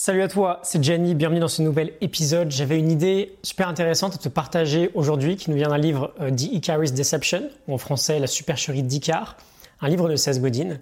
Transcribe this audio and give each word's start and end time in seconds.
Salut 0.00 0.22
à 0.22 0.28
toi, 0.28 0.60
c'est 0.62 0.80
Jenny, 0.80 1.16
bienvenue 1.16 1.40
dans 1.40 1.48
ce 1.48 1.60
nouvel 1.60 1.92
épisode. 2.00 2.52
J'avais 2.52 2.78
une 2.78 2.92
idée 2.92 3.36
super 3.42 3.66
intéressante 3.66 4.14
à 4.14 4.18
te 4.18 4.28
partager 4.28 4.92
aujourd'hui 4.94 5.34
qui 5.34 5.50
nous 5.50 5.56
vient 5.56 5.70
d'un 5.70 5.76
livre 5.76 6.14
euh, 6.20 6.30
The 6.30 6.52
Icarus 6.52 6.92
Deception, 6.92 7.50
ou 7.66 7.74
en 7.74 7.78
français 7.78 8.20
La 8.20 8.28
supercherie 8.28 8.84
d'Icar, 8.84 9.36
un 9.80 9.88
livre 9.88 10.08
de 10.08 10.14
Seth 10.14 10.40
Godin. 10.40 10.78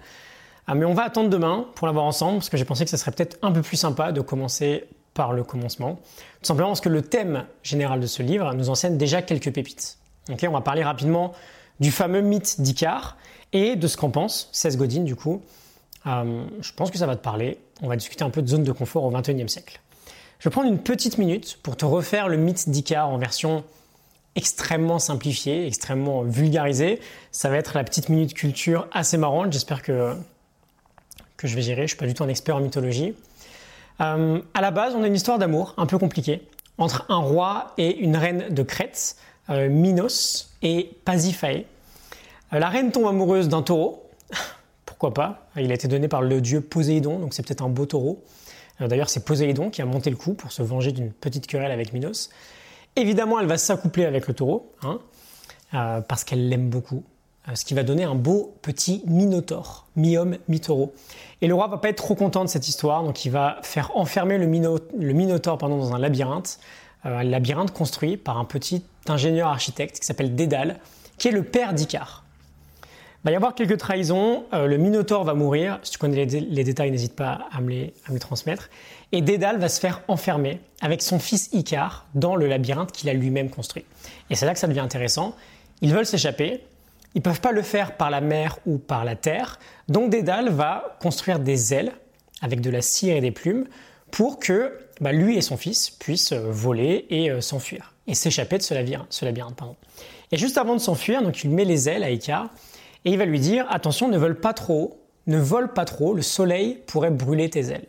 Ah, 0.66 0.74
mais 0.74 0.84
on 0.84 0.92
va 0.92 1.04
attendre 1.04 1.30
demain 1.30 1.66
pour 1.76 1.86
l'avoir 1.86 2.04
ensemble 2.04 2.40
parce 2.40 2.50
que 2.50 2.58
j'ai 2.58 2.66
pensé 2.66 2.84
que 2.84 2.90
ça 2.90 2.98
serait 2.98 3.10
peut-être 3.10 3.38
un 3.40 3.52
peu 3.52 3.62
plus 3.62 3.78
sympa 3.78 4.12
de 4.12 4.20
commencer 4.20 4.84
par 5.14 5.32
le 5.32 5.44
commencement. 5.44 5.94
Tout 5.94 6.48
simplement 6.48 6.68
parce 6.68 6.82
que 6.82 6.90
le 6.90 7.00
thème 7.00 7.46
général 7.62 8.00
de 8.00 8.06
ce 8.06 8.22
livre 8.22 8.52
nous 8.52 8.68
enseigne 8.68 8.98
déjà 8.98 9.22
quelques 9.22 9.50
pépites. 9.50 9.96
on 10.28 10.50
va 10.50 10.60
parler 10.60 10.84
rapidement 10.84 11.32
du 11.80 11.90
fameux 11.90 12.20
mythe 12.20 12.60
d'Icar 12.60 13.16
et 13.54 13.76
de 13.76 13.86
ce 13.86 13.96
qu'en 13.96 14.10
pense 14.10 14.50
Seth 14.52 14.76
Godin 14.76 15.04
du 15.04 15.16
coup 15.16 15.40
euh, 16.06 16.44
je 16.60 16.72
pense 16.72 16.90
que 16.90 16.98
ça 16.98 17.06
va 17.06 17.16
te 17.16 17.22
parler. 17.22 17.58
On 17.82 17.88
va 17.88 17.96
discuter 17.96 18.24
un 18.24 18.30
peu 18.30 18.42
de 18.42 18.48
zone 18.48 18.64
de 18.64 18.72
confort 18.72 19.04
au 19.04 19.10
XXIe 19.10 19.48
siècle. 19.48 19.80
Je 20.38 20.48
vais 20.48 20.52
prendre 20.52 20.68
une 20.68 20.78
petite 20.78 21.18
minute 21.18 21.58
pour 21.62 21.76
te 21.76 21.84
refaire 21.84 22.28
le 22.28 22.36
mythe 22.36 22.68
d'Icar 22.68 23.08
en 23.08 23.18
version 23.18 23.64
extrêmement 24.34 24.98
simplifiée, 24.98 25.66
extrêmement 25.66 26.22
vulgarisée. 26.22 27.00
Ça 27.32 27.48
va 27.48 27.56
être 27.56 27.74
la 27.74 27.84
petite 27.84 28.08
minute 28.10 28.34
culture 28.34 28.86
assez 28.92 29.16
marrante. 29.16 29.52
J'espère 29.52 29.82
que, 29.82 30.14
que 31.36 31.48
je 31.48 31.56
vais 31.56 31.62
gérer. 31.62 31.78
Je 31.78 31.82
ne 31.82 31.88
suis 31.88 31.96
pas 31.96 32.06
du 32.06 32.14
tout 32.14 32.22
un 32.22 32.28
expert 32.28 32.56
en 32.56 32.60
mythologie. 32.60 33.14
Euh, 34.00 34.40
à 34.52 34.60
la 34.60 34.70
base, 34.70 34.94
on 34.94 35.02
a 35.02 35.06
une 35.06 35.14
histoire 35.14 35.38
d'amour 35.38 35.74
un 35.78 35.86
peu 35.86 35.98
compliquée 35.98 36.46
entre 36.78 37.06
un 37.08 37.16
roi 37.16 37.72
et 37.78 37.96
une 37.96 38.16
reine 38.16 38.50
de 38.50 38.62
Crète, 38.62 39.16
euh, 39.48 39.70
Minos 39.70 40.54
et 40.60 40.90
Pasiphae. 41.06 41.64
la 42.52 42.68
reine 42.68 42.92
tombe 42.92 43.06
amoureuse 43.06 43.48
d'un 43.48 43.62
taureau, 43.62 44.05
pourquoi 44.98 45.12
pas 45.12 45.46
Il 45.56 45.70
a 45.70 45.74
été 45.74 45.88
donné 45.88 46.08
par 46.08 46.22
le 46.22 46.40
dieu 46.40 46.62
Poséidon, 46.62 47.18
donc 47.18 47.34
c'est 47.34 47.46
peut-être 47.46 47.62
un 47.62 47.68
beau 47.68 47.84
taureau. 47.84 48.24
Euh, 48.80 48.88
d'ailleurs, 48.88 49.10
c'est 49.10 49.26
Poséidon 49.26 49.68
qui 49.68 49.82
a 49.82 49.84
monté 49.84 50.08
le 50.08 50.16
coup 50.16 50.32
pour 50.32 50.52
se 50.52 50.62
venger 50.62 50.90
d'une 50.90 51.12
petite 51.12 51.46
querelle 51.46 51.70
avec 51.70 51.92
Minos. 51.92 52.30
Évidemment, 52.96 53.38
elle 53.38 53.46
va 53.46 53.58
s'accoupler 53.58 54.06
avec 54.06 54.26
le 54.26 54.32
taureau, 54.32 54.72
hein, 54.82 55.00
euh, 55.74 56.00
parce 56.00 56.24
qu'elle 56.24 56.48
l'aime 56.48 56.70
beaucoup, 56.70 57.04
euh, 57.46 57.54
ce 57.54 57.66
qui 57.66 57.74
va 57.74 57.82
donner 57.82 58.04
un 58.04 58.14
beau 58.14 58.54
petit 58.62 59.02
minotaure, 59.04 59.86
mi-homme, 59.96 60.38
mi-taureau. 60.48 60.94
Et 61.42 61.46
le 61.46 61.52
roi 61.52 61.68
va 61.68 61.76
pas 61.76 61.90
être 61.90 61.98
trop 62.02 62.14
content 62.14 62.42
de 62.42 62.48
cette 62.48 62.66
histoire, 62.66 63.04
donc 63.04 63.26
il 63.26 63.30
va 63.30 63.58
faire 63.60 63.94
enfermer 63.96 64.38
le, 64.38 64.46
minotaure 64.46 65.58
dans 65.58 65.94
un 65.94 65.98
labyrinthe, 65.98 66.58
un 67.04 67.22
labyrinthe 67.22 67.70
construit 67.70 68.16
par 68.16 68.38
un 68.38 68.46
petit 68.46 68.82
ingénieur 69.08 69.48
architecte 69.48 70.00
qui 70.00 70.06
s'appelle 70.06 70.34
Dédale, 70.34 70.78
qui 71.18 71.28
est 71.28 71.32
le 71.32 71.42
père 71.42 71.74
d'Icare. 71.74 72.25
Il 73.26 73.30
va 73.30 73.32
y 73.32 73.36
avoir 73.36 73.56
quelques 73.56 73.78
trahisons. 73.78 74.44
Euh, 74.54 74.68
le 74.68 74.76
Minotaure 74.76 75.24
va 75.24 75.34
mourir. 75.34 75.80
Si 75.82 75.90
tu 75.90 75.98
connais 75.98 76.26
les, 76.26 76.62
détails, 76.62 76.92
n'hésite 76.92 77.16
pas 77.16 77.48
à 77.50 77.60
me, 77.60 77.70
les, 77.70 77.92
transmettre. 78.20 78.70
Et 79.10 79.20
Dédale 79.20 79.58
va 79.58 79.68
se 79.68 79.80
faire 79.80 80.00
enfermer 80.06 80.60
avec 80.80 81.02
son 81.02 81.18
fils 81.18 81.48
Icare 81.52 82.06
dans 82.14 82.36
le 82.36 82.46
labyrinthe 82.46 82.92
qu'il 82.92 83.08
a 83.08 83.14
lui-même 83.14 83.50
construit. 83.50 83.84
Et 84.30 84.36
c'est 84.36 84.46
là 84.46 84.52
que 84.52 84.60
ça 84.60 84.68
devient 84.68 84.78
intéressant. 84.78 85.34
Ils 85.80 85.92
veulent 85.92 86.06
s'échapper. 86.06 86.60
Ils 87.16 87.18
ne 87.18 87.22
peuvent 87.22 87.40
pas 87.40 87.50
le 87.50 87.62
faire 87.62 87.96
par 87.96 88.10
la 88.10 88.20
mer 88.20 88.60
ou 88.64 88.78
par 88.78 89.04
la 89.04 89.16
terre. 89.16 89.58
Donc 89.88 90.08
Dédale 90.08 90.50
va 90.50 90.96
construire 91.02 91.40
des 91.40 91.74
ailes 91.74 91.90
avec 92.42 92.60
de 92.60 92.70
la 92.70 92.80
cire 92.80 93.16
et 93.16 93.20
des 93.20 93.32
plumes 93.32 93.66
pour 94.12 94.38
que 94.38 94.78
bah, 95.00 95.10
lui 95.10 95.36
et 95.36 95.40
son 95.40 95.56
fils 95.56 95.90
puissent 95.90 96.30
euh, 96.30 96.48
voler 96.48 97.06
et 97.10 97.32
euh, 97.32 97.40
s'enfuir 97.40 97.92
et 98.06 98.14
s'échapper 98.14 98.58
de 98.58 98.62
ce 98.62 99.24
labyrinthe. 99.24 99.60
Et 100.30 100.36
juste 100.36 100.58
avant 100.58 100.74
de 100.74 100.80
s'enfuir, 100.80 101.22
donc 101.22 101.42
il 101.42 101.50
met 101.50 101.64
les 101.64 101.88
ailes 101.88 102.04
à 102.04 102.10
Icare 102.10 102.50
et 103.04 103.10
il 103.10 103.18
va 103.18 103.24
lui 103.24 103.40
dire 103.40 103.66
attention, 103.70 104.08
ne 104.08 104.18
vole 104.18 104.40
pas 104.40 104.52
trop, 104.52 105.00
ne 105.26 105.38
vole 105.38 105.72
pas 105.72 105.84
trop, 105.84 106.14
le 106.14 106.22
soleil 106.22 106.80
pourrait 106.86 107.10
brûler 107.10 107.50
tes 107.50 107.70
ailes. 107.70 107.88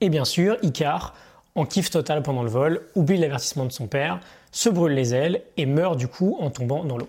Et 0.00 0.08
bien 0.08 0.24
sûr, 0.24 0.56
Icare, 0.62 1.14
en 1.54 1.64
kiff 1.64 1.90
total 1.90 2.22
pendant 2.22 2.42
le 2.42 2.50
vol, 2.50 2.82
oublie 2.94 3.16
l'avertissement 3.16 3.64
de 3.64 3.72
son 3.72 3.86
père, 3.86 4.20
se 4.52 4.68
brûle 4.68 4.92
les 4.92 5.14
ailes 5.14 5.42
et 5.56 5.66
meurt 5.66 5.96
du 5.96 6.08
coup 6.08 6.36
en 6.40 6.50
tombant 6.50 6.84
dans 6.84 6.96
l'eau. 6.96 7.08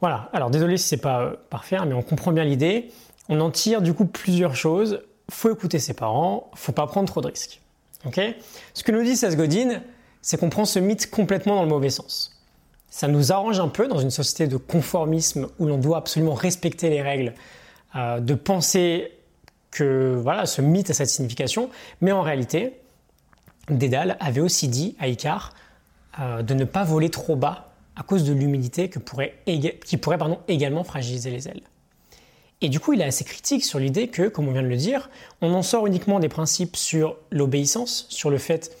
Voilà, 0.00 0.30
alors 0.32 0.50
désolé 0.50 0.76
si 0.76 0.88
c'est 0.88 0.96
pas 0.96 1.22
euh, 1.22 1.34
parfait, 1.50 1.76
hein, 1.76 1.84
mais 1.86 1.94
on 1.94 2.02
comprend 2.02 2.32
bien 2.32 2.44
l'idée. 2.44 2.90
On 3.28 3.40
en 3.40 3.50
tire 3.50 3.82
du 3.82 3.92
coup 3.92 4.06
plusieurs 4.06 4.56
choses. 4.56 5.02
Faut 5.30 5.52
écouter 5.52 5.78
ses 5.78 5.94
parents, 5.94 6.50
faut 6.54 6.72
pas 6.72 6.86
prendre 6.86 7.06
trop 7.06 7.20
de 7.20 7.28
risques. 7.28 7.60
Ce 8.74 8.82
que 8.82 8.92
nous 8.92 9.02
dit 9.02 9.16
Seth 9.16 9.36
Godin, 9.36 9.82
c'est 10.22 10.40
qu'on 10.40 10.48
prend 10.48 10.64
ce 10.64 10.78
mythe 10.78 11.10
complètement 11.10 11.56
dans 11.56 11.62
le 11.62 11.68
mauvais 11.68 11.90
sens 11.90 12.39
ça 12.90 13.08
nous 13.08 13.32
arrange 13.32 13.60
un 13.60 13.68
peu 13.68 13.88
dans 13.88 13.98
une 13.98 14.10
société 14.10 14.46
de 14.46 14.56
conformisme 14.56 15.48
où 15.58 15.66
l'on 15.66 15.78
doit 15.78 15.98
absolument 15.98 16.34
respecter 16.34 16.90
les 16.90 17.02
règles, 17.02 17.34
euh, 17.96 18.20
de 18.20 18.34
penser 18.34 19.12
que 19.70 20.18
voilà, 20.20 20.46
ce 20.46 20.60
mythe 20.60 20.90
a 20.90 20.94
cette 20.94 21.08
signification, 21.08 21.70
mais 22.00 22.12
en 22.12 22.22
réalité, 22.22 22.74
Dédale 23.68 24.16
avait 24.18 24.40
aussi 24.40 24.68
dit 24.68 24.96
à 24.98 25.06
Icare 25.08 25.54
euh, 26.18 26.42
de 26.42 26.54
ne 26.54 26.64
pas 26.64 26.82
voler 26.82 27.08
trop 27.08 27.36
bas 27.36 27.68
à 27.94 28.02
cause 28.02 28.24
de 28.24 28.32
l'humidité 28.32 28.90
qui 28.90 28.98
pourrait 28.98 29.36
également 30.48 30.84
fragiliser 30.84 31.30
les 31.30 31.48
ailes. 31.48 31.62
Et 32.62 32.68
du 32.68 32.80
coup, 32.80 32.92
il 32.92 33.00
est 33.00 33.04
assez 33.04 33.24
critique 33.24 33.64
sur 33.64 33.78
l'idée 33.78 34.08
que, 34.08 34.28
comme 34.28 34.48
on 34.48 34.52
vient 34.52 34.62
de 34.62 34.68
le 34.68 34.76
dire, 34.76 35.10
on 35.40 35.52
en 35.54 35.62
sort 35.62 35.86
uniquement 35.86 36.18
des 36.18 36.28
principes 36.28 36.76
sur 36.76 37.16
l'obéissance, 37.30 38.06
sur 38.08 38.30
le 38.30 38.38
fait 38.38 38.76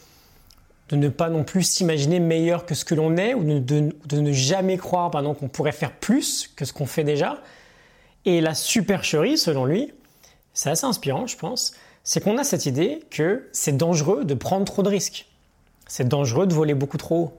de 0.90 0.96
ne 0.96 1.08
pas 1.08 1.30
non 1.30 1.44
plus 1.44 1.62
s'imaginer 1.62 2.18
meilleur 2.18 2.66
que 2.66 2.74
ce 2.74 2.84
que 2.84 2.96
l'on 2.96 3.16
est, 3.16 3.34
ou 3.34 3.44
de, 3.60 3.92
ne 4.12 4.32
jamais 4.32 4.76
croire 4.76 5.10
pardon, 5.10 5.34
qu'on 5.34 5.48
pourrait 5.48 5.72
faire 5.72 5.92
plus 5.92 6.50
que 6.56 6.64
ce 6.64 6.72
qu'on 6.72 6.86
fait 6.86 7.04
déjà. 7.04 7.40
Et 8.24 8.40
la 8.40 8.54
supercherie, 8.54 9.38
selon 9.38 9.64
lui, 9.64 9.92
c'est 10.52 10.68
assez 10.68 10.84
inspirant, 10.84 11.26
je 11.26 11.36
pense, 11.36 11.74
c'est 12.02 12.22
qu'on 12.22 12.38
a 12.38 12.44
cette 12.44 12.66
idée 12.66 13.00
que 13.10 13.48
c'est 13.52 13.76
dangereux 13.76 14.24
de 14.24 14.34
prendre 14.34 14.64
trop 14.64 14.82
de 14.82 14.88
risques. 14.88 15.26
C'est 15.86 16.08
dangereux 16.08 16.46
de 16.46 16.54
voler 16.54 16.74
beaucoup 16.74 16.98
trop 16.98 17.16
haut. 17.16 17.32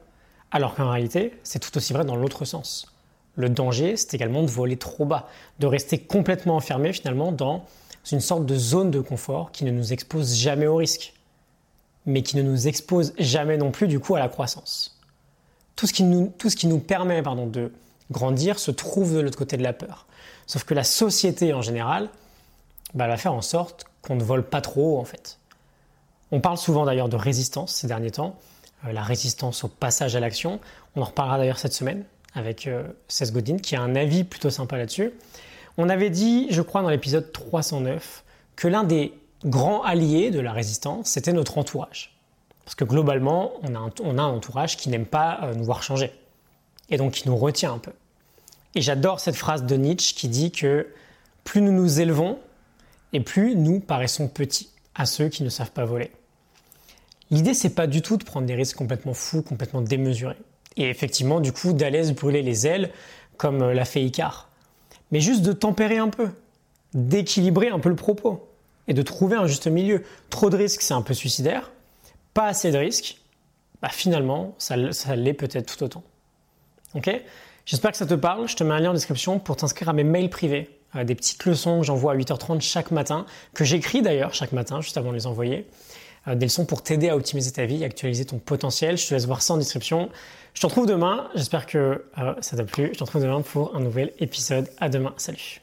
Alors 0.51 0.75
qu'en 0.75 0.89
réalité, 0.89 1.33
c'est 1.43 1.59
tout 1.59 1.75
aussi 1.77 1.93
vrai 1.93 2.05
dans 2.05 2.15
l'autre 2.15 2.45
sens. 2.45 2.93
Le 3.35 3.49
danger, 3.49 3.95
c'est 3.97 4.13
également 4.13 4.43
de 4.43 4.49
voler 4.49 4.77
trop 4.77 5.05
bas, 5.05 5.27
de 5.59 5.67
rester 5.67 5.97
complètement 5.97 6.55
enfermé 6.55 6.93
finalement 6.93 7.31
dans 7.31 7.65
une 8.11 8.19
sorte 8.19 8.45
de 8.45 8.55
zone 8.55 8.91
de 8.91 8.99
confort 8.99 9.51
qui 9.51 9.65
ne 9.65 9.71
nous 9.71 9.93
expose 9.93 10.35
jamais 10.35 10.67
au 10.67 10.75
risque 10.75 11.13
mais 12.05 12.23
qui 12.23 12.37
ne 12.37 12.41
nous 12.41 12.67
expose 12.67 13.13
jamais 13.17 13.57
non 13.57 13.71
plus 13.71 13.87
du 13.87 13.99
coup 13.99 14.15
à 14.15 14.19
la 14.19 14.29
croissance. 14.29 14.99
Tout 15.75 15.87
ce 15.87 15.93
qui 15.93 16.03
nous, 16.03 16.33
tout 16.37 16.49
ce 16.49 16.55
qui 16.55 16.67
nous 16.67 16.79
permet 16.79 17.21
pardon, 17.21 17.47
de 17.47 17.71
grandir 18.11 18.59
se 18.59 18.71
trouve 18.71 19.15
de 19.15 19.19
l'autre 19.19 19.37
côté 19.37 19.57
de 19.57 19.63
la 19.63 19.73
peur. 19.73 20.05
Sauf 20.47 20.63
que 20.63 20.73
la 20.73 20.83
société 20.83 21.53
en 21.53 21.61
général 21.61 22.09
bah, 22.93 23.07
va 23.07 23.17
faire 23.17 23.33
en 23.33 23.41
sorte 23.41 23.85
qu'on 24.01 24.15
ne 24.15 24.23
vole 24.23 24.43
pas 24.43 24.61
trop 24.61 24.95
haut 24.95 24.99
en 24.99 25.05
fait. 25.05 25.37
On 26.31 26.39
parle 26.39 26.57
souvent 26.57 26.85
d'ailleurs 26.85 27.09
de 27.09 27.17
résistance 27.17 27.73
ces 27.73 27.87
derniers 27.87 28.11
temps, 28.11 28.37
euh, 28.85 28.91
la 28.91 29.03
résistance 29.03 29.63
au 29.63 29.67
passage 29.67 30.15
à 30.15 30.19
l'action. 30.19 30.59
On 30.95 31.01
en 31.01 31.05
reparlera 31.05 31.37
d'ailleurs 31.37 31.59
cette 31.59 31.73
semaine 31.73 32.03
avec 32.33 32.67
euh, 32.67 32.83
Godin 33.31 33.57
qui 33.57 33.75
a 33.75 33.81
un 33.81 33.95
avis 33.95 34.23
plutôt 34.23 34.49
sympa 34.49 34.77
là-dessus. 34.77 35.11
On 35.77 35.89
avait 35.89 36.09
dit, 36.09 36.47
je 36.49 36.61
crois 36.61 36.81
dans 36.81 36.89
l'épisode 36.89 37.31
309, 37.31 38.23
que 38.55 38.67
l'un 38.67 38.83
des 38.83 39.13
grand 39.45 39.83
allié 39.83 40.31
de 40.31 40.39
la 40.39 40.51
résistance, 40.51 41.07
c'était 41.09 41.33
notre 41.33 41.57
entourage. 41.57 42.15
Parce 42.65 42.75
que 42.75 42.83
globalement, 42.83 43.53
on 43.63 43.75
a 43.75 43.79
un, 43.79 44.17
entourage 44.19 44.77
qui 44.77 44.89
n'aime 44.89 45.05
pas 45.05 45.39
euh, 45.43 45.53
nous 45.55 45.63
voir 45.63 45.83
changer. 45.83 46.11
Et 46.89 46.97
donc 46.97 47.13
qui 47.13 47.27
nous 47.27 47.37
retient 47.37 47.73
un 47.73 47.79
peu. 47.79 47.91
Et 48.75 48.81
j'adore 48.81 49.19
cette 49.19 49.35
phrase 49.35 49.65
de 49.65 49.75
Nietzsche 49.75 50.13
qui 50.15 50.27
dit 50.27 50.51
que 50.51 50.87
plus 51.43 51.61
nous 51.61 51.71
nous 51.71 51.99
élevons, 51.99 52.39
et 53.13 53.19
plus 53.19 53.55
nous 53.55 53.79
paraissons 53.79 54.27
petits 54.27 54.69
à 54.95 55.05
ceux 55.05 55.27
qui 55.27 55.43
ne 55.43 55.49
savent 55.49 55.71
pas 55.71 55.85
voler. 55.85 56.11
L'idée, 57.29 57.53
c'est 57.53 57.75
pas 57.75 57.87
du 57.87 58.01
tout 58.01 58.17
de 58.17 58.23
prendre 58.23 58.45
des 58.45 58.55
risques 58.55 58.77
complètement 58.77 59.13
fous, 59.13 59.41
complètement 59.41 59.81
démesurés. 59.81 60.37
Et 60.77 60.89
effectivement, 60.89 61.39
du 61.39 61.51
coup, 61.51 61.73
d'aller 61.73 62.03
se 62.05 62.11
brûler 62.11 62.41
les 62.41 62.67
ailes, 62.67 62.91
comme 63.37 63.61
euh, 63.61 63.73
l'a 63.73 63.85
fait 63.85 64.03
Icare. 64.03 64.49
Mais 65.11 65.19
juste 65.19 65.41
de 65.41 65.51
tempérer 65.51 65.97
un 65.97 66.09
peu, 66.09 66.29
d'équilibrer 66.93 67.69
un 67.69 67.79
peu 67.79 67.89
le 67.89 67.95
propos 67.95 68.47
et 68.87 68.93
de 68.93 69.01
trouver 69.01 69.35
un 69.35 69.47
juste 69.47 69.67
milieu. 69.67 70.03
Trop 70.29 70.49
de 70.49 70.57
risques, 70.57 70.81
c'est 70.81 70.93
un 70.93 71.01
peu 71.01 71.13
suicidaire. 71.13 71.71
Pas 72.33 72.47
assez 72.47 72.71
de 72.71 72.77
risques, 72.77 73.17
bah 73.81 73.89
finalement, 73.89 74.55
ça, 74.57 74.75
l'est 74.75 75.33
peut-être 75.33 75.75
tout 75.75 75.83
autant. 75.83 76.03
Ok? 76.93 77.09
J'espère 77.65 77.91
que 77.91 77.97
ça 77.97 78.05
te 78.05 78.13
parle. 78.13 78.47
Je 78.47 78.55
te 78.55 78.63
mets 78.63 78.73
un 78.73 78.79
lien 78.79 78.91
en 78.91 78.93
description 78.93 79.39
pour 79.39 79.55
t'inscrire 79.55 79.89
à 79.89 79.93
mes 79.93 80.03
mails 80.03 80.29
privés, 80.29 80.69
euh, 80.95 81.03
des 81.03 81.15
petites 81.15 81.45
leçons 81.45 81.79
que 81.79 81.85
j'envoie 81.85 82.13
à 82.13 82.15
8h30 82.15 82.61
chaque 82.61 82.91
matin, 82.91 83.25
que 83.53 83.63
j'écris 83.63 84.01
d'ailleurs 84.01 84.33
chaque 84.33 84.51
matin, 84.51 84.81
juste 84.81 84.97
avant 84.97 85.09
de 85.09 85.15
les 85.15 85.27
envoyer. 85.27 85.67
Euh, 86.27 86.35
des 86.35 86.45
leçons 86.45 86.65
pour 86.65 86.83
t'aider 86.83 87.09
à 87.09 87.15
optimiser 87.15 87.51
ta 87.51 87.65
vie, 87.65 87.83
actualiser 87.83 88.25
ton 88.25 88.37
potentiel. 88.37 88.97
Je 88.97 89.07
te 89.07 89.13
laisse 89.13 89.25
voir 89.25 89.41
ça 89.41 89.55
en 89.55 89.57
description. 89.57 90.09
Je 90.53 90.61
te 90.61 90.67
retrouve 90.67 90.85
demain. 90.85 91.29
J'espère 91.35 91.65
que 91.65 92.05
euh, 92.17 92.33
ça 92.41 92.57
t'a 92.57 92.63
plu. 92.63 92.89
Je 92.93 92.99
te 92.99 93.03
retrouve 93.03 93.23
demain 93.23 93.41
pour 93.41 93.75
un 93.75 93.79
nouvel 93.79 94.11
épisode. 94.19 94.69
À 94.79 94.89
demain. 94.89 95.13
Salut. 95.17 95.61